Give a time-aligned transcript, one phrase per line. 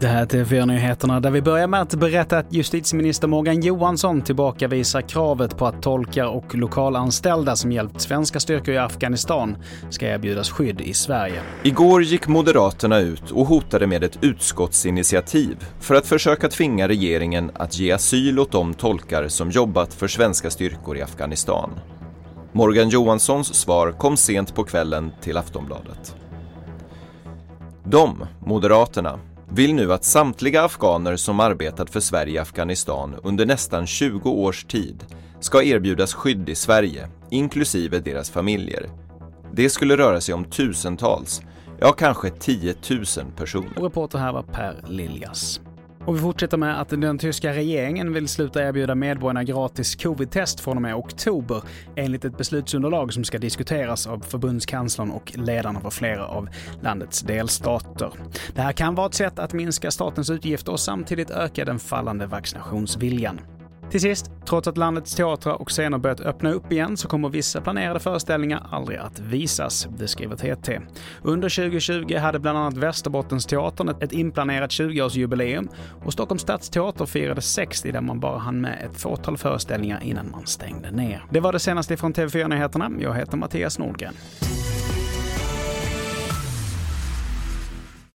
[0.00, 5.00] Det här är TV4-nyheterna där vi börjar med att berätta att justitieminister Morgan Johansson tillbakavisar
[5.00, 9.56] kravet på att tolkar och lokalanställda som hjälpt svenska styrkor i Afghanistan
[9.90, 11.40] ska erbjudas skydd i Sverige.
[11.62, 17.78] Igår gick Moderaterna ut och hotade med ett utskottsinitiativ för att försöka tvinga regeringen att
[17.78, 21.70] ge asyl åt de tolkar som jobbat för svenska styrkor i Afghanistan.
[22.56, 26.16] Morgan Johanssons svar kom sent på kvällen till Aftonbladet.
[27.84, 29.18] De, Moderaterna,
[29.50, 34.64] vill nu att samtliga afghaner som arbetat för Sverige i Afghanistan under nästan 20 års
[34.64, 35.04] tid
[35.40, 38.90] ska erbjudas skydd i Sverige, inklusive deras familjer.
[39.52, 41.42] Det skulle röra sig om tusentals,
[41.80, 43.04] ja kanske 10 000
[43.36, 43.78] personer.
[43.78, 45.60] Och reporter här var Per Liljas.
[46.06, 50.76] Och vi fortsätter med att den tyska regeringen vill sluta erbjuda medborgarna gratis covid-test från
[50.76, 51.62] och med oktober
[51.96, 56.48] enligt ett beslutsunderlag som ska diskuteras av förbundskanslern och ledarna för flera av
[56.82, 58.10] landets delstater.
[58.54, 62.26] Det här kan vara ett sätt att minska statens utgifter och samtidigt öka den fallande
[62.26, 63.40] vaccinationsviljan.
[63.90, 67.60] Till sist, trots att landets teatrar och scener börjat öppna upp igen så kommer vissa
[67.60, 70.80] planerade föreställningar aldrig att visas, det skriver TT.
[71.22, 75.68] Under 2020 hade bland annat Västerbottensteatern ett inplanerat 20-årsjubileum
[76.04, 80.46] och Stockholms stadsteater firade 60 där man bara hann med ett fåtal föreställningar innan man
[80.46, 81.24] stängde ner.
[81.30, 82.90] Det var det senaste från TV4 Nyheterna.
[83.00, 84.14] Jag heter Mattias Nordgren.